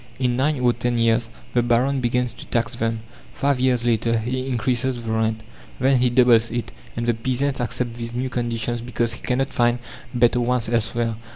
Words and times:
In 0.17 0.35
nine 0.35 0.59
or 0.61 0.73
ten 0.73 0.97
years 0.97 1.29
the 1.53 1.61
baron 1.61 2.01
begins 2.01 2.33
to 2.33 2.47
tax 2.47 2.73
them. 2.75 3.01
Five 3.35 3.59
years 3.59 3.85
later 3.85 4.17
he 4.17 4.47
increases 4.47 4.95
the 5.05 5.11
rent. 5.11 5.41
Then 5.79 5.97
he 5.99 6.09
doubles 6.09 6.49
it, 6.49 6.71
and 6.97 7.05
the 7.05 7.13
peasant 7.13 7.61
accepts 7.61 7.99
these 7.99 8.15
new 8.15 8.27
conditions 8.31 8.81
because 8.81 9.13
he 9.13 9.21
cannot 9.21 9.53
find 9.53 9.77
better 10.11 10.39
ones 10.41 10.69
elsewhere. 10.69 11.17